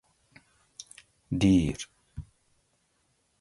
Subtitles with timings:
[1.39, 1.77] دیر